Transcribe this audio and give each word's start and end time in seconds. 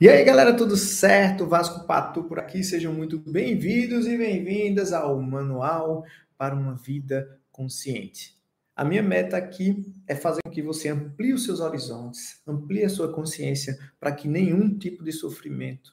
E 0.00 0.08
aí, 0.08 0.22
galera, 0.22 0.56
tudo 0.56 0.76
certo? 0.76 1.44
Vasco 1.44 1.84
Patu 1.84 2.22
por 2.22 2.38
aqui. 2.38 2.62
Sejam 2.62 2.94
muito 2.94 3.18
bem-vindos 3.18 4.06
e 4.06 4.16
bem-vindas 4.16 4.92
ao 4.92 5.20
Manual 5.20 6.04
para 6.36 6.54
uma 6.54 6.76
Vida 6.76 7.40
Consciente. 7.50 8.38
A 8.76 8.84
minha 8.84 9.02
meta 9.02 9.36
aqui 9.36 9.92
é 10.06 10.14
fazer 10.14 10.40
com 10.44 10.50
que 10.50 10.62
você 10.62 10.88
amplie 10.88 11.34
os 11.34 11.42
seus 11.44 11.58
horizontes, 11.58 12.40
amplie 12.46 12.84
a 12.84 12.88
sua 12.88 13.12
consciência 13.12 13.76
para 13.98 14.12
que 14.12 14.28
nenhum 14.28 14.78
tipo 14.78 15.02
de 15.02 15.10
sofrimento 15.10 15.92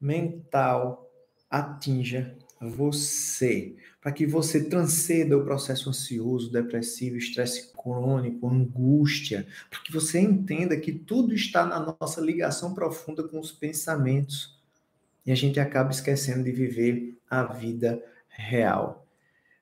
mental 0.00 1.10
atinja 1.50 2.38
você, 2.60 3.76
para 4.00 4.12
que 4.12 4.26
você 4.26 4.64
transcenda 4.64 5.36
o 5.36 5.44
processo 5.44 5.90
ansioso, 5.90 6.50
depressivo, 6.50 7.16
estresse 7.16 7.72
crônico, 7.72 8.48
angústia, 8.48 9.46
para 9.68 9.80
que 9.80 9.92
você 9.92 10.18
entenda 10.18 10.76
que 10.76 10.92
tudo 10.92 11.34
está 11.34 11.66
na 11.66 11.94
nossa 12.00 12.20
ligação 12.20 12.74
profunda 12.74 13.22
com 13.24 13.38
os 13.38 13.52
pensamentos 13.52 14.56
e 15.24 15.32
a 15.32 15.34
gente 15.34 15.60
acaba 15.60 15.90
esquecendo 15.90 16.44
de 16.44 16.52
viver 16.52 17.18
a 17.28 17.42
vida 17.42 18.02
real. 18.28 19.06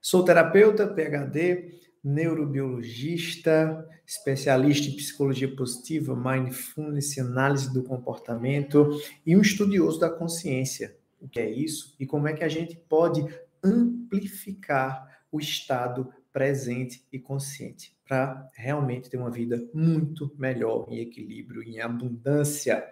Sou 0.01 0.25
terapeuta, 0.25 0.87
PhD, 0.87 1.81
neurobiologista, 2.03 3.89
especialista 4.07 4.89
em 4.89 4.97
psicologia 4.97 5.57
positiva, 5.57 6.15
mindfulness, 6.15 7.19
análise 7.19 7.73
do 7.73 7.83
comportamento 7.83 9.01
e 9.25 9.35
um 9.35 9.41
estudioso 9.41 9.99
da 9.99 10.11
consciência 10.11 10.95
o 11.25 11.29
que 11.29 11.41
é 11.41 11.51
isso 11.51 11.97
e 11.99 12.07
como 12.07 12.29
é 12.29 12.35
que 12.35 12.45
a 12.45 12.49
gente 12.49 12.77
pode 12.77 13.27
amplificar 13.63 15.25
o 15.33 15.41
estado 15.41 16.13
presente 16.33 17.07
e 17.11 17.19
consciente 17.19 17.97
para 18.07 18.51
realmente 18.55 19.09
ter 19.09 19.17
uma 19.17 19.31
vida 19.31 19.67
muito 19.73 20.35
melhor 20.37 20.87
em 20.89 20.99
equilíbrio, 20.99 21.63
em 21.63 21.81
abundância. 21.81 22.87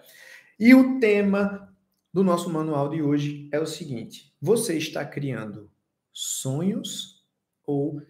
E 0.58 0.74
o 0.74 0.98
tema 0.98 1.72
do 2.12 2.24
nosso 2.24 2.48
manual 2.50 2.88
de 2.88 3.02
hoje 3.02 3.48
é 3.52 3.60
o 3.60 3.66
seguinte: 3.66 4.32
você 4.40 4.78
está 4.78 5.04
criando 5.04 5.70
sonhos 6.12 7.26
ou 7.66 8.00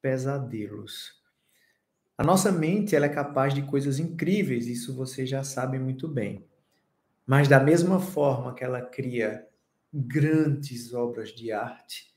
pesadelos? 0.00 1.20
A 2.16 2.22
nossa 2.22 2.52
mente 2.52 2.94
ela 2.94 3.06
é 3.06 3.08
capaz 3.08 3.52
de 3.52 3.62
coisas 3.62 3.98
incríveis, 3.98 4.66
isso 4.66 4.94
você 4.94 5.26
já 5.26 5.42
sabe 5.42 5.78
muito 5.78 6.06
bem. 6.06 6.46
Mas 7.26 7.48
da 7.48 7.58
mesma 7.58 7.98
forma 7.98 8.54
que 8.54 8.62
ela 8.62 8.82
cria 8.82 9.48
grandes 9.92 10.94
obras 10.94 11.30
de 11.30 11.52
arte, 11.52 12.12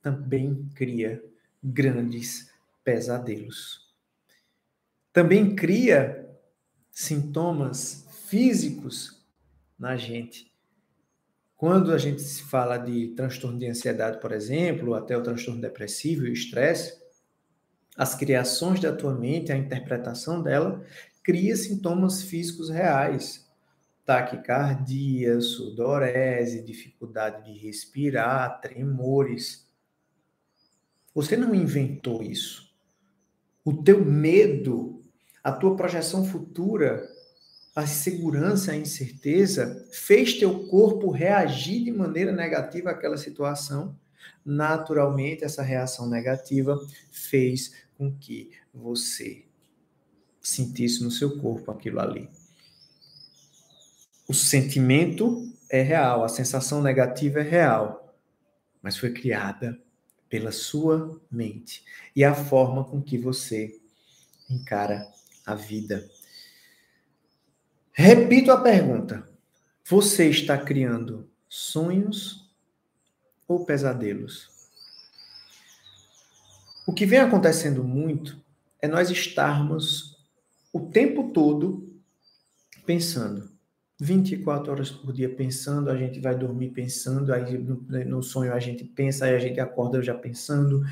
também 0.00 0.68
cria 0.74 1.22
grandes 1.62 2.50
pesadelos. 2.84 3.92
Também 5.12 5.56
cria 5.56 6.30
sintomas 6.90 8.06
físicos 8.28 9.26
na 9.78 9.96
gente. 9.96 10.52
Quando 11.56 11.92
a 11.92 11.98
gente 11.98 12.22
se 12.22 12.42
fala 12.42 12.76
de 12.76 13.08
transtorno 13.08 13.58
de 13.58 13.66
ansiedade, 13.66 14.20
por 14.20 14.30
exemplo, 14.30 14.94
até 14.94 15.16
o 15.16 15.22
transtorno 15.22 15.60
depressivo 15.60 16.26
e 16.26 16.30
o 16.30 16.32
estresse, 16.32 17.02
as 17.96 18.14
criações 18.14 18.78
da 18.78 18.94
tua 18.94 19.14
mente, 19.14 19.50
a 19.50 19.56
interpretação 19.56 20.42
dela, 20.42 20.84
cria 21.22 21.56
sintomas 21.56 22.22
físicos 22.22 22.68
reais 22.68 23.45
taquicardia, 24.06 25.40
sudorese, 25.40 26.62
dificuldade 26.62 27.52
de 27.52 27.58
respirar, 27.58 28.60
tremores. 28.60 29.68
Você 31.12 31.36
não 31.36 31.52
inventou 31.52 32.22
isso. 32.22 32.72
O 33.64 33.82
teu 33.82 34.04
medo, 34.04 35.02
a 35.42 35.50
tua 35.50 35.74
projeção 35.74 36.24
futura, 36.24 37.04
a 37.74 37.82
insegurança, 37.82 38.70
a 38.70 38.76
incerteza, 38.76 39.84
fez 39.90 40.34
teu 40.34 40.68
corpo 40.68 41.10
reagir 41.10 41.82
de 41.82 41.90
maneira 41.90 42.30
negativa 42.30 42.90
àquela 42.90 43.16
situação. 43.16 43.98
Naturalmente, 44.44 45.42
essa 45.42 45.62
reação 45.62 46.08
negativa 46.08 46.78
fez 47.10 47.74
com 47.98 48.16
que 48.16 48.52
você 48.72 49.44
sentisse 50.40 51.02
no 51.02 51.10
seu 51.10 51.40
corpo 51.40 51.72
aquilo 51.72 51.98
ali 51.98 52.30
o 54.28 54.34
sentimento 54.34 55.52
é 55.70 55.82
real, 55.82 56.24
a 56.24 56.28
sensação 56.28 56.82
negativa 56.82 57.40
é 57.40 57.42
real, 57.42 58.14
mas 58.82 58.96
foi 58.96 59.12
criada 59.12 59.80
pela 60.28 60.50
sua 60.50 61.20
mente 61.30 61.84
e 62.14 62.24
a 62.24 62.34
forma 62.34 62.84
com 62.84 63.00
que 63.00 63.16
você 63.16 63.80
encara 64.50 65.06
a 65.44 65.54
vida. 65.54 66.08
Repito 67.92 68.50
a 68.50 68.60
pergunta: 68.60 69.28
você 69.84 70.28
está 70.28 70.58
criando 70.58 71.30
sonhos 71.48 72.50
ou 73.46 73.64
pesadelos? 73.64 74.50
O 76.86 76.92
que 76.92 77.06
vem 77.06 77.18
acontecendo 77.18 77.82
muito 77.82 78.40
é 78.80 78.88
nós 78.88 79.10
estarmos 79.10 80.16
o 80.72 80.90
tempo 80.90 81.32
todo 81.32 82.00
pensando 82.84 83.55
24 83.98 84.70
horas 84.70 84.90
por 84.90 85.10
dia 85.10 85.28
pensando, 85.28 85.90
a 85.90 85.96
gente 85.96 86.20
vai 86.20 86.36
dormir 86.36 86.68
pensando, 86.68 87.32
aí 87.32 87.56
no, 87.56 88.22
sonho 88.22 88.52
a 88.52 88.58
gente 88.60 88.84
pensa, 88.84 89.24
aí 89.24 89.34
a 89.34 89.38
gente 89.38 89.58
acorda 89.58 90.02
já 90.02 90.12
pensando, 90.12 90.84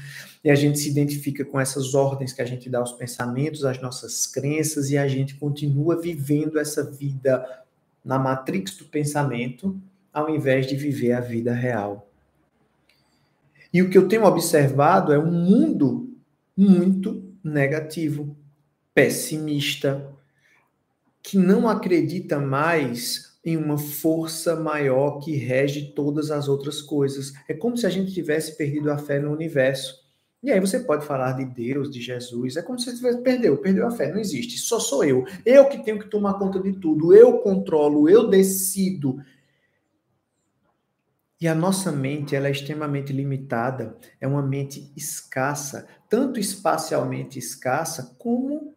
e 0.43 0.51
a 0.51 0.55
gente 0.55 0.79
se 0.79 0.89
identifica 0.89 1.45
com 1.45 1.61
essas 1.61 1.95
ordens 1.95 2.33
que 2.33 2.41
a 2.41 2.47
gente 2.47 2.71
dá 2.71 2.79
aos 2.79 2.93
pensamentos, 2.93 3.65
às 3.65 3.79
nossas 3.81 4.27
crenças, 4.27 4.91
e 4.91 4.97
a 4.97 5.07
gente 5.07 5.35
continua 5.35 6.01
vivendo 6.01 6.59
essa 6.59 6.83
vida 6.83 7.47
na 8.03 8.19
matrix 8.19 8.77
do 8.79 8.87
pensamento, 8.87 9.79
ao 10.11 10.31
invés 10.31 10.67
de 10.67 10.75
viver 10.75 11.13
a 11.13 11.21
vida 11.21 11.53
real. 11.53 12.09
E 13.73 13.83
o 13.83 13.91
que 13.91 13.99
eu 13.99 14.09
tenho 14.09 14.25
observado 14.25 15.13
é 15.13 15.19
um 15.19 15.31
mundo 15.31 16.17
muito 16.57 17.23
negativo, 17.43 18.35
pessimista, 18.95 20.11
que 21.25 21.39
não 21.39 21.67
acredita 21.67 22.39
mais 22.39 23.35
em 23.43 23.57
uma 23.57 23.79
força 23.79 24.55
maior 24.57 25.21
que 25.21 25.35
rege 25.35 25.93
todas 25.95 26.31
as 26.31 26.49
outras 26.49 26.83
coisas. 26.83 27.33
É 27.49 27.55
como 27.55 27.79
se 27.79 27.87
a 27.87 27.91
gente 27.91 28.13
tivesse 28.13 28.59
perdido 28.59 28.93
a 28.93 28.99
fé 28.99 29.19
no 29.19 29.33
universo. 29.33 30.05
E 30.43 30.53
aí 30.53 30.61
você 30.61 30.79
pode 30.81 31.07
falar 31.07 31.33
de 31.33 31.47
Deus, 31.47 31.91
de 31.91 32.03
Jesus, 32.03 32.59
é 32.59 32.63
como 32.63 32.79
se 32.79 32.95
você 32.95 33.17
perdeu, 33.17 33.57
perdeu 33.57 33.87
a 33.87 33.91
fé, 33.91 34.13
não 34.13 34.21
existe, 34.21 34.59
só 34.59 34.79
sou 34.79 35.03
eu. 35.03 35.25
Eu 35.47 35.67
que 35.67 35.83
tenho 35.83 35.99
que 35.99 36.11
tomar 36.11 36.35
conta 36.35 36.61
de 36.61 36.75
tudo, 36.75 37.15
eu 37.15 37.39
controlo, 37.39 38.07
eu 38.07 38.29
decido. 38.29 39.17
E 41.41 41.49
a 41.49 41.55
nossa 41.55 41.91
mente, 41.91 42.37
ela 42.37 42.49
é 42.49 42.51
extremamente 42.51 43.15
limitada, 43.15 43.97
é 44.21 44.27
uma 44.27 44.43
mente 44.43 44.93
escassa, 44.95 45.89
tanto 46.11 46.39
espacialmente 46.39 47.39
escassa 47.39 48.15
como 48.19 48.74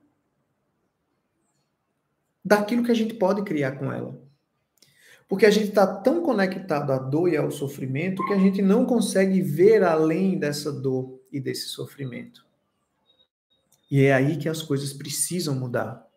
daquilo 2.48 2.84
que 2.84 2.92
a 2.92 2.96
gente 2.96 3.14
pode 3.14 3.44
criar 3.44 3.74
com 3.74 3.92
ela. 3.92 4.18
Porque 5.28 5.46
a 5.46 5.52
gente 5.52 5.68
está 5.70 5.86
tão 5.86 6.22
conectado 6.24 6.94
à 6.94 6.98
dor 6.98 7.28
e 7.28 7.36
ao 7.36 7.52
sofrimento 7.52 8.26
que 8.26 8.34
a 8.34 8.40
gente 8.40 8.62
não 8.62 8.86
consegue 8.86 9.42
ver 9.42 9.84
além 9.84 10.40
dessa 10.40 10.72
dor 10.72 11.20
e 11.32 11.40
desse 11.42 11.68
sofrimento. 11.68 12.46
E 13.92 14.06
é 14.06 14.14
aí 14.14 14.38
que 14.38 14.48
as 14.48 14.62
coisas 14.62 14.94
precisam 14.94 15.54
mudar. 15.54 16.08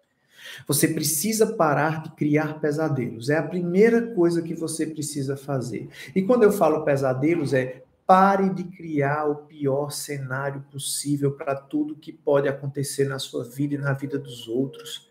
Você 0.67 0.89
precisa 0.89 1.55
parar 1.55 2.03
de 2.03 2.11
criar 2.11 2.61
pesadelos. 2.61 3.29
É 3.29 3.37
a 3.37 3.43
primeira 3.43 4.15
coisa 4.15 4.41
que 4.41 4.55
você 4.55 4.87
precisa 4.87 5.37
fazer. 5.37 5.89
E 6.15 6.23
quando 6.23 6.45
eu 6.45 6.53
falo 6.53 6.85
pesadelos, 6.85 7.53
é 7.53 7.83
pare 8.07 8.51
de 8.51 8.65
criar 8.65 9.27
o 9.27 9.47
pior 9.47 9.91
cenário 9.91 10.65
possível 10.71 11.33
para 11.33 11.55
tudo 11.55 11.97
que 11.97 12.13
pode 12.13 12.49
acontecer 12.49 13.05
na 13.05 13.19
sua 13.19 13.45
vida 13.45 13.75
e 13.75 13.79
na 13.79 13.93
vida 13.93 14.19
dos 14.19 14.49
outros. 14.49 15.10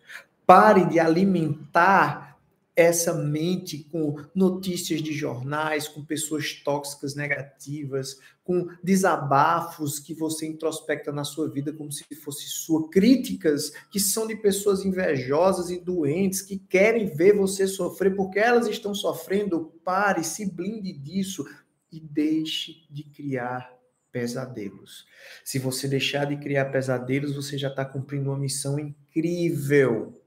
Pare 0.49 0.83
de 0.85 0.99
alimentar 0.99 2.35
essa 2.75 3.13
mente 3.13 3.83
com 3.83 4.15
notícias 4.33 4.99
de 4.99 5.13
jornais, 5.13 5.87
com 5.87 6.03
pessoas 6.03 6.53
tóxicas 6.53 7.13
negativas, 7.13 8.17
com 8.43 8.67
desabafos 8.83 9.99
que 9.99 10.11
você 10.11 10.47
introspecta 10.47 11.11
na 11.11 11.23
sua 11.23 11.47
vida 11.51 11.71
como 11.71 11.91
se 11.91 12.03
fosse 12.15 12.47
sua, 12.47 12.89
críticas 12.89 13.71
que 13.91 13.99
são 13.99 14.25
de 14.25 14.35
pessoas 14.37 14.83
invejosas 14.83 15.69
e 15.69 15.79
doentes 15.79 16.41
que 16.41 16.57
querem 16.57 17.05
ver 17.05 17.37
você 17.37 17.67
sofrer 17.67 18.15
porque 18.15 18.39
elas 18.39 18.65
estão 18.65 18.95
sofrendo. 18.95 19.71
Pare, 19.85 20.23
se 20.23 20.51
blinde 20.51 20.91
disso 20.91 21.45
e 21.91 21.99
deixe 21.99 22.87
de 22.89 23.03
criar 23.03 23.71
pesadelos. 24.11 25.05
Se 25.45 25.59
você 25.59 25.87
deixar 25.87 26.25
de 26.25 26.37
criar 26.37 26.71
pesadelos, 26.71 27.35
você 27.35 27.55
já 27.55 27.67
está 27.67 27.85
cumprindo 27.85 28.31
uma 28.31 28.39
missão 28.39 28.79
incrível 28.79 30.18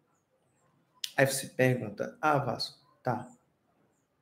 Aí 1.17 1.27
você 1.27 1.47
pergunta, 1.47 2.17
ah, 2.21 2.39
Vasco, 2.39 2.79
tá. 3.03 3.29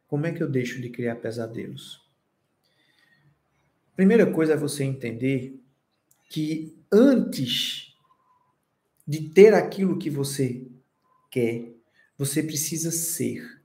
Como 0.09 0.27
é 0.27 0.33
que 0.33 0.43
eu 0.43 0.51
deixo 0.51 0.81
de 0.81 0.91
criar 0.91 1.17
pesadelos? 1.17 2.03
Primeira 3.95 4.31
coisa 4.31 4.55
é 4.55 4.57
você 4.57 4.83
entender 4.83 5.61
que 6.29 6.77
antes 6.91 7.95
de 9.07 9.29
ter 9.29 9.55
aquilo 9.55 9.99
que 9.99 10.11
você 10.11 10.67
quer, 11.31 11.73
você 12.17 12.43
precisa 12.43 12.91
ser. 12.91 13.61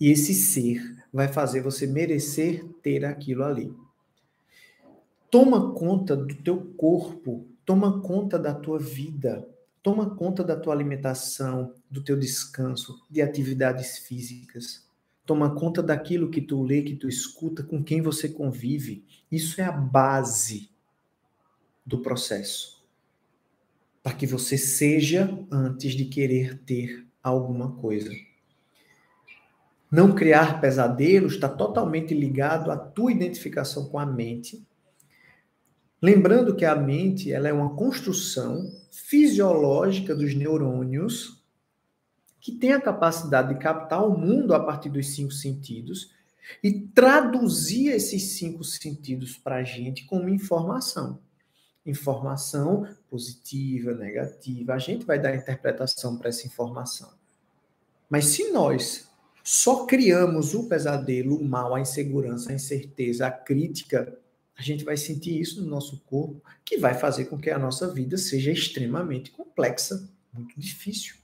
E 0.00 0.10
esse 0.10 0.34
ser 0.34 1.04
vai 1.12 1.28
fazer 1.28 1.60
você 1.60 1.86
merecer 1.86 2.64
ter 2.82 3.04
aquilo 3.04 3.44
ali. 3.44 3.74
Toma 5.30 5.72
conta 5.74 6.16
do 6.16 6.34
teu 6.34 6.60
corpo, 6.76 7.46
toma 7.64 8.00
conta 8.00 8.38
da 8.38 8.54
tua 8.54 8.78
vida, 8.78 9.48
toma 9.84 10.16
conta 10.16 10.42
da 10.42 10.56
tua 10.56 10.72
alimentação, 10.72 11.74
do 11.90 12.02
teu 12.02 12.18
descanso, 12.18 13.04
de 13.10 13.20
atividades 13.20 13.98
físicas. 13.98 14.88
Toma 15.26 15.54
conta 15.54 15.82
daquilo 15.82 16.30
que 16.30 16.40
tu 16.40 16.62
lê, 16.62 16.80
que 16.80 16.96
tu 16.96 17.06
escuta, 17.06 17.62
com 17.62 17.84
quem 17.84 18.00
você 18.00 18.26
convive. 18.30 19.04
Isso 19.30 19.60
é 19.60 19.64
a 19.64 19.70
base 19.70 20.70
do 21.84 21.98
processo. 22.00 22.82
Para 24.02 24.14
que 24.14 24.26
você 24.26 24.56
seja 24.56 25.38
antes 25.52 25.92
de 25.92 26.06
querer 26.06 26.58
ter 26.60 27.06
alguma 27.22 27.72
coisa. 27.72 28.10
Não 29.90 30.14
criar 30.14 30.62
pesadelos 30.62 31.34
está 31.34 31.48
totalmente 31.48 32.14
ligado 32.14 32.70
à 32.70 32.76
tua 32.76 33.12
identificação 33.12 33.90
com 33.90 33.98
a 33.98 34.06
mente. 34.06 34.66
Lembrando 36.04 36.54
que 36.54 36.66
a 36.66 36.76
mente 36.76 37.32
ela 37.32 37.48
é 37.48 37.52
uma 37.54 37.74
construção 37.74 38.70
fisiológica 38.92 40.14
dos 40.14 40.34
neurônios 40.34 41.42
que 42.38 42.52
tem 42.52 42.74
a 42.74 42.80
capacidade 42.80 43.54
de 43.54 43.58
captar 43.58 44.06
o 44.06 44.14
mundo 44.14 44.52
a 44.52 44.62
partir 44.62 44.90
dos 44.90 45.14
cinco 45.14 45.32
sentidos 45.32 46.12
e 46.62 46.70
traduzir 46.72 47.88
esses 47.88 48.36
cinco 48.36 48.62
sentidos 48.62 49.38
para 49.38 49.56
a 49.56 49.64
gente 49.64 50.04
como 50.04 50.28
informação. 50.28 51.20
Informação 51.86 52.86
positiva, 53.08 53.94
negativa. 53.94 54.74
A 54.74 54.78
gente 54.78 55.06
vai 55.06 55.18
dar 55.18 55.34
interpretação 55.34 56.18
para 56.18 56.28
essa 56.28 56.46
informação. 56.46 57.14
Mas 58.10 58.26
se 58.26 58.52
nós 58.52 59.08
só 59.42 59.86
criamos 59.86 60.52
o 60.52 60.68
pesadelo, 60.68 61.38
o 61.38 61.44
mal, 61.48 61.74
a 61.74 61.80
insegurança, 61.80 62.52
a 62.52 62.54
incerteza, 62.54 63.26
a 63.26 63.30
crítica. 63.30 64.18
A 64.56 64.62
gente 64.62 64.84
vai 64.84 64.96
sentir 64.96 65.40
isso 65.40 65.62
no 65.62 65.68
nosso 65.68 66.00
corpo, 66.06 66.42
que 66.64 66.78
vai 66.78 66.94
fazer 66.94 67.26
com 67.26 67.38
que 67.38 67.50
a 67.50 67.58
nossa 67.58 67.92
vida 67.92 68.16
seja 68.16 68.52
extremamente 68.52 69.30
complexa, 69.30 70.08
muito 70.32 70.58
difícil. 70.58 71.16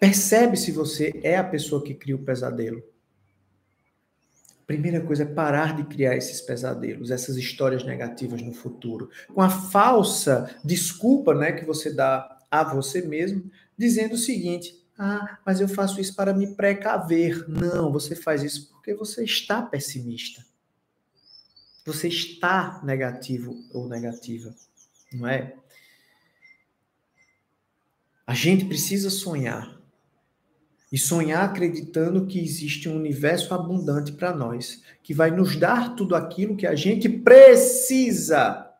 Percebe 0.00 0.56
se 0.56 0.72
você 0.72 1.20
é 1.22 1.36
a 1.36 1.44
pessoa 1.44 1.82
que 1.82 1.94
cria 1.94 2.16
o 2.16 2.24
pesadelo. 2.24 2.82
Primeira 4.66 5.00
coisa 5.00 5.24
é 5.24 5.26
parar 5.26 5.76
de 5.76 5.84
criar 5.84 6.16
esses 6.16 6.40
pesadelos, 6.40 7.10
essas 7.10 7.36
histórias 7.36 7.84
negativas 7.84 8.40
no 8.40 8.52
futuro, 8.52 9.10
com 9.32 9.42
a 9.42 9.50
falsa 9.50 10.56
desculpa, 10.64 11.34
né, 11.34 11.52
que 11.52 11.64
você 11.64 11.92
dá 11.92 12.38
a 12.50 12.64
você 12.64 13.02
mesmo, 13.02 13.50
dizendo 13.76 14.14
o 14.14 14.18
seguinte: 14.18 14.74
ah, 14.98 15.38
mas 15.44 15.60
eu 15.60 15.68
faço 15.68 16.00
isso 16.00 16.14
para 16.14 16.32
me 16.32 16.54
precaver. 16.54 17.48
Não, 17.48 17.92
você 17.92 18.14
faz 18.14 18.42
isso 18.42 18.70
porque 18.70 18.94
você 18.94 19.24
está 19.24 19.62
pessimista. 19.62 20.44
Você 21.84 22.08
está 22.08 22.80
negativo 22.84 23.56
ou 23.72 23.88
negativa, 23.88 24.54
não 25.12 25.26
é? 25.26 25.56
A 28.26 28.34
gente 28.34 28.64
precisa 28.64 29.10
sonhar. 29.10 29.80
E 30.90 30.98
sonhar 30.98 31.44
acreditando 31.48 32.26
que 32.26 32.38
existe 32.38 32.88
um 32.88 32.96
universo 32.96 33.54
abundante 33.54 34.12
para 34.12 34.34
nós, 34.34 34.82
que 35.02 35.14
vai 35.14 35.30
nos 35.30 35.56
dar 35.56 35.96
tudo 35.96 36.14
aquilo 36.14 36.56
que 36.56 36.66
a 36.66 36.74
gente 36.74 37.08
precisa. 37.08 38.70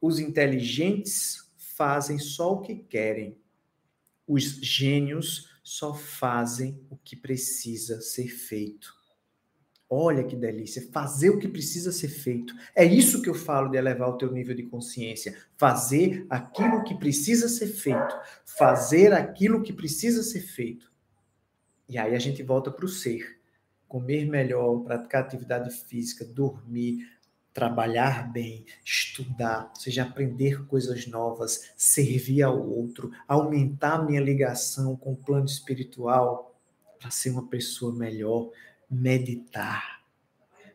Os 0.00 0.18
inteligentes 0.18 1.50
fazem 1.56 2.18
só 2.18 2.52
o 2.52 2.60
que 2.60 2.74
querem 2.74 3.36
os 4.26 4.44
gênios 4.62 5.50
só 5.62 5.94
fazem 5.94 6.80
o 6.90 6.96
que 6.96 7.16
precisa 7.16 8.00
ser 8.00 8.28
feito. 8.28 8.94
Olha 9.96 10.24
que 10.24 10.34
delícia, 10.34 10.88
fazer 10.90 11.30
o 11.30 11.38
que 11.38 11.46
precisa 11.46 11.92
ser 11.92 12.08
feito. 12.08 12.52
É 12.74 12.84
isso 12.84 13.22
que 13.22 13.28
eu 13.28 13.34
falo 13.34 13.68
de 13.68 13.78
elevar 13.78 14.08
o 14.08 14.18
teu 14.18 14.32
nível 14.32 14.52
de 14.52 14.64
consciência. 14.64 15.36
Fazer 15.56 16.26
aquilo 16.28 16.82
que 16.82 16.96
precisa 16.96 17.48
ser 17.48 17.68
feito. 17.68 18.18
Fazer 18.44 19.12
aquilo 19.12 19.62
que 19.62 19.72
precisa 19.72 20.24
ser 20.24 20.40
feito. 20.40 20.90
E 21.88 21.96
aí 21.96 22.12
a 22.12 22.18
gente 22.18 22.42
volta 22.42 22.72
para 22.72 22.84
o 22.84 22.88
ser. 22.88 23.38
Comer 23.86 24.26
melhor, 24.26 24.80
praticar 24.80 25.22
atividade 25.22 25.70
física, 25.70 26.24
dormir, 26.24 27.08
trabalhar 27.52 28.32
bem, 28.32 28.66
estudar, 28.84 29.70
ou 29.76 29.80
seja, 29.80 30.02
aprender 30.02 30.66
coisas 30.66 31.06
novas, 31.06 31.70
servir 31.76 32.42
ao 32.42 32.60
outro, 32.68 33.12
aumentar 33.28 34.04
minha 34.04 34.20
ligação 34.20 34.96
com 34.96 35.12
o 35.12 35.16
plano 35.16 35.46
espiritual 35.46 36.58
para 36.98 37.12
ser 37.12 37.30
uma 37.30 37.46
pessoa 37.46 37.94
melhor, 37.94 38.50
meditar, 38.94 40.00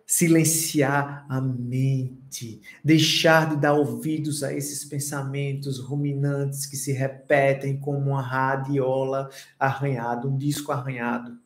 silenciar 0.05 1.25
a 1.29 1.39
mente, 1.39 2.61
deixar 2.83 3.49
de 3.49 3.57
dar 3.57 3.73
ouvidos 3.73 4.43
a 4.43 4.53
esses 4.53 4.83
pensamentos 4.83 5.79
ruminantes 5.79 6.65
que 6.65 6.75
se 6.75 6.91
repetem 6.91 7.79
como 7.79 8.11
uma 8.11 8.21
radiola 8.21 9.29
arranhada, 9.57 10.27
um 10.27 10.37
disco 10.37 10.71
arranhado. 10.71 11.39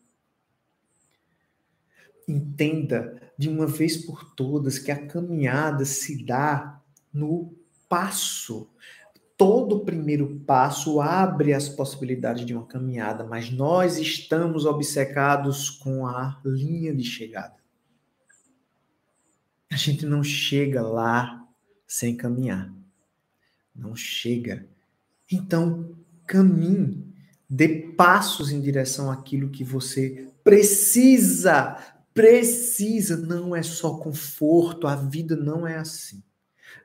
Entenda 2.28 3.22
de 3.38 3.50
uma 3.50 3.68
vez 3.68 3.98
por 3.98 4.34
todas 4.34 4.80
que 4.80 4.92
a 4.92 5.08
caminhada 5.08 5.84
se 5.84 6.24
dá 6.24 6.82
no 7.14 7.54
passo. 7.90 8.70
Todo 9.38 9.84
primeiro 9.84 10.40
passo 10.46 11.02
abre 11.02 11.54
as 11.54 11.68
possibilidades 11.68 12.46
de 12.46 12.54
uma 12.54 12.66
caminhada, 12.66 13.24
mas 13.24 13.50
nós 13.50 13.98
estamos 13.98 14.66
obcecados 14.66 15.70
com 15.70 16.06
a 16.06 16.40
linha 16.46 16.96
de 16.96 17.04
chegada. 17.04 17.56
A 19.72 19.76
gente 19.76 20.06
não 20.06 20.24
chega 20.24 20.82
lá 20.82 21.48
sem 21.88 22.16
caminhar. 22.16 22.72
Não 23.76 23.96
chega. 23.96 24.68
Então, 25.32 25.96
caminhe, 26.28 27.12
dê 27.50 27.68
passos 27.98 28.52
em 28.52 28.62
direção 28.62 29.10
àquilo 29.10 29.50
que 29.50 29.64
você 29.64 30.30
precisa 30.44 31.94
precisa, 32.14 33.18
não 33.18 33.56
é 33.56 33.64
só 33.64 33.98
conforto, 33.98 34.88
a 34.88 34.96
vida 34.96 35.36
não 35.36 35.66
é 35.66 35.78
assim. 35.78 36.24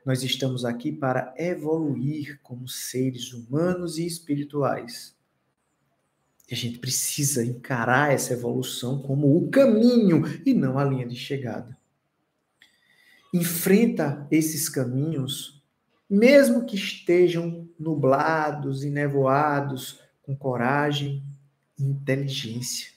Nós 0.05 0.23
estamos 0.23 0.65
aqui 0.65 0.93
para 0.93 1.35
evoluir 1.37 2.41
como 2.43 2.69
seres 2.69 3.33
humanos 3.33 3.99
e 3.99 4.07
espirituais. 4.07 5.17
E 6.49 6.55
a 6.55 6.57
gente 6.57 6.79
precisa 6.79 7.45
encarar 7.45 8.13
essa 8.13 8.33
evolução 8.33 9.03
como 9.03 9.37
o 9.37 9.51
caminho 9.51 10.23
e 10.47 10.55
não 10.55 10.79
a 10.79 10.85
linha 10.85 11.07
de 11.07 11.15
chegada. 11.15 11.77
Enfrenta 13.35 14.27
esses 14.31 14.69
caminhos, 14.69 15.63
mesmo 16.09 16.65
que 16.65 16.77
estejam 16.77 17.69
nublados 17.79 18.83
e 18.83 18.89
nevoados, 18.89 20.01
com 20.23 20.35
coragem 20.35 21.23
e 21.79 21.85
inteligência. 21.85 22.93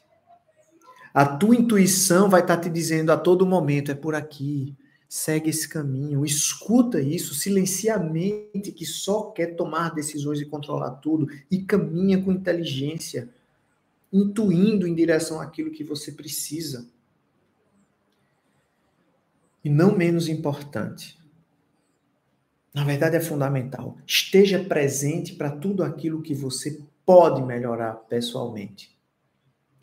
A 1.14 1.26
tua 1.26 1.56
intuição 1.56 2.30
vai 2.30 2.40
estar 2.40 2.58
te 2.58 2.70
dizendo 2.70 3.12
a 3.12 3.18
todo 3.18 3.46
momento: 3.46 3.92
é 3.92 3.96
por 3.96 4.16
aqui, 4.16 4.78
segue 5.12 5.50
esse 5.50 5.68
caminho, 5.68 6.24
escuta 6.24 7.02
isso, 7.02 7.36
silencia 7.36 7.96
a 7.96 8.00
mente 8.00 8.72
que 8.72 8.86
só 8.86 9.24
quer 9.24 9.58
tomar 9.58 9.94
decisões 9.94 10.40
e 10.40 10.46
controlar 10.46 10.92
tudo 10.92 11.28
e 11.52 11.64
caminha 11.64 12.24
com 12.24 12.32
inteligência, 12.32 13.30
intuindo 14.12 14.88
em 14.88 14.96
direção 14.96 15.42
àquilo 15.42 15.70
que 15.70 15.84
você 15.84 16.14
precisa. 16.14 16.88
E 19.62 19.70
não 19.70 19.98
menos 19.98 20.30
importante, 20.30 21.20
na 22.74 22.86
verdade 22.86 23.18
é 23.18 23.22
fundamental, 23.22 23.98
esteja 24.08 24.64
presente 24.64 25.36
para 25.36 25.52
tudo 25.52 25.84
aquilo 25.84 26.22
que 26.22 26.34
você 26.34 26.82
pode 27.06 27.44
melhorar 27.44 27.96
pessoalmente. 27.96 28.98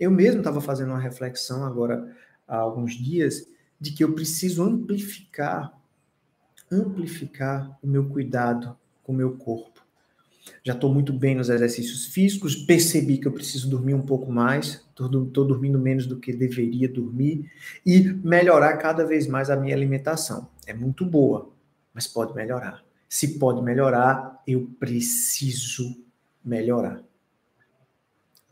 Eu 0.00 0.10
mesmo 0.10 0.40
estava 0.40 0.62
fazendo 0.62 0.88
uma 0.88 0.98
reflexão 0.98 1.66
agora 1.66 2.16
há 2.46 2.56
alguns 2.56 2.94
dias 2.94 3.46
de 3.80 3.92
que 3.92 4.02
eu 4.02 4.12
preciso 4.12 4.62
amplificar, 4.62 5.72
amplificar 6.70 7.78
o 7.82 7.86
meu 7.86 8.08
cuidado 8.08 8.76
com 9.02 9.12
o 9.12 9.16
meu 9.16 9.36
corpo. 9.36 9.86
Já 10.64 10.72
estou 10.72 10.92
muito 10.92 11.12
bem 11.12 11.34
nos 11.34 11.50
exercícios 11.50 12.06
físicos, 12.06 12.56
percebi 12.56 13.18
que 13.18 13.28
eu 13.28 13.32
preciso 13.32 13.68
dormir 13.68 13.94
um 13.94 14.02
pouco 14.02 14.32
mais, 14.32 14.84
estou 14.88 15.44
dormindo 15.46 15.78
menos 15.78 16.06
do 16.06 16.18
que 16.18 16.32
deveria 16.32 16.88
dormir, 16.88 17.50
e 17.84 18.00
melhorar 18.00 18.76
cada 18.78 19.04
vez 19.04 19.26
mais 19.26 19.50
a 19.50 19.56
minha 19.56 19.74
alimentação. 19.74 20.48
É 20.66 20.72
muito 20.72 21.04
boa, 21.04 21.50
mas 21.92 22.06
pode 22.06 22.34
melhorar. 22.34 22.82
Se 23.08 23.38
pode 23.38 23.62
melhorar, 23.62 24.42
eu 24.46 24.70
preciso 24.78 26.02
melhorar. 26.44 27.02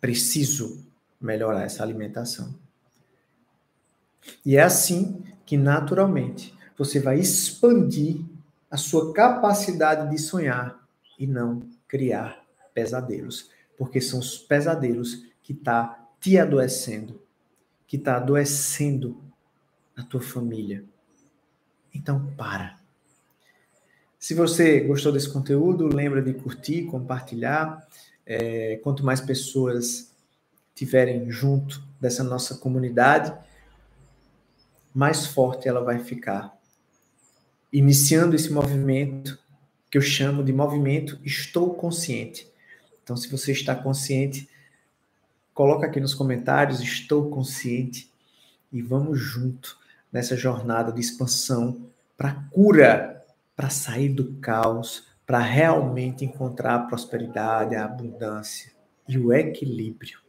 Preciso 0.01 0.87
melhorar 1.21 1.65
essa 1.65 1.83
alimentação. 1.83 2.59
E 4.47 4.57
é 4.57 4.63
assim 4.63 5.25
que, 5.45 5.57
naturalmente, 5.57 6.55
você 6.79 7.01
vai 7.01 7.19
expandir 7.19 8.25
a 8.71 8.77
sua 8.77 9.13
capacidade 9.13 10.09
de 10.09 10.19
sonhar 10.19 10.87
e 11.19 11.27
não 11.27 11.69
criar 11.89 12.45
pesadelos. 12.73 13.51
porque 13.77 14.01
são 14.01 14.21
os 14.21 14.39
pesadelos 14.39 15.27
que 15.43 15.53
tá 15.53 16.09
te 16.19 16.39
adoecendo, 16.39 17.21
que 17.87 17.99
tá 17.99 18.17
adoecendo 18.17 19.21
a 19.95 20.03
tua 20.03 20.23
família. 20.23 20.83
Então 21.95 22.33
para. 22.39 22.79
Se 24.19 24.33
você 24.33 24.81
gostou 24.81 25.13
desse 25.13 25.31
conteúdo, 25.31 25.95
lembra 25.95 26.23
de 26.23 26.33
curtir, 26.33 26.87
compartilhar. 26.87 27.87
É, 28.25 28.77
quanto 28.83 29.05
mais 29.05 29.21
pessoas 29.21 30.11
tiverem 30.75 31.31
junto 31.31 31.83
dessa 32.01 32.25
nossa 32.25 32.57
comunidade, 32.57 33.37
mais 34.97 35.27
forte 35.27 35.69
ela 35.69 35.85
vai 35.85 35.99
ficar. 35.99 36.57
Iniciando 37.71 38.35
esse 38.35 38.51
movimento 38.51 39.39
que 39.91 39.99
eu 39.99 40.03
chamo 40.03 40.43
de 40.43 40.55
movimento 40.55 41.21
Estou 41.23 41.75
Consciente. 41.75 42.51
Então, 43.05 43.15
se 43.15 43.29
você 43.29 43.53
está 43.53 43.75
consciente, 43.75 44.49
coloca 45.53 45.87
aqui 45.87 46.01
nos 46.01 46.15
comentários 46.15 46.81
Estou 46.81 47.29
Consciente 47.29 48.11
e 48.73 48.81
vamos 48.81 49.21
junto 49.21 49.79
nessa 50.11 50.35
jornada 50.35 50.91
de 50.91 51.03
expansão 51.03 51.91
para 52.17 52.33
cura, 52.51 53.23
para 53.55 53.69
sair 53.69 54.09
do 54.09 54.33
caos, 54.37 55.07
para 55.27 55.41
realmente 55.41 56.25
encontrar 56.25 56.75
a 56.75 56.87
prosperidade, 56.87 57.77
a 57.77 57.85
abundância 57.85 58.73
e 59.07 59.19
o 59.19 59.31
equilíbrio. 59.31 60.21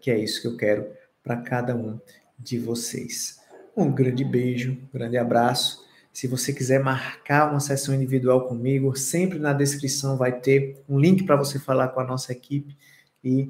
Que 0.00 0.10
é 0.10 0.18
isso 0.18 0.42
que 0.42 0.48
eu 0.48 0.56
quero 0.56 0.90
para 1.22 1.36
cada 1.36 1.76
um 1.76 2.00
de 2.36 2.58
vocês. 2.58 3.37
Um 3.78 3.92
grande 3.92 4.24
beijo, 4.24 4.72
um 4.72 4.88
grande 4.92 5.16
abraço. 5.16 5.86
Se 6.12 6.26
você 6.26 6.52
quiser 6.52 6.82
marcar 6.82 7.48
uma 7.48 7.60
sessão 7.60 7.94
individual 7.94 8.48
comigo, 8.48 8.96
sempre 8.96 9.38
na 9.38 9.52
descrição 9.52 10.16
vai 10.16 10.32
ter 10.32 10.82
um 10.88 10.98
link 10.98 11.22
para 11.22 11.36
você 11.36 11.60
falar 11.60 11.86
com 11.86 12.00
a 12.00 12.04
nossa 12.04 12.32
equipe 12.32 12.76
e 13.22 13.48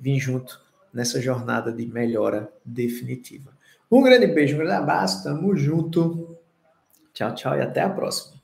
vir 0.00 0.18
junto 0.18 0.58
nessa 0.94 1.20
jornada 1.20 1.70
de 1.70 1.84
melhora 1.84 2.50
definitiva. 2.64 3.50
Um 3.90 4.02
grande 4.02 4.26
beijo, 4.26 4.54
um 4.54 4.60
grande 4.60 4.76
abraço, 4.76 5.22
tamo 5.22 5.54
junto. 5.54 6.38
Tchau, 7.12 7.34
tchau 7.34 7.54
e 7.54 7.60
até 7.60 7.82
a 7.82 7.90
próxima. 7.90 8.35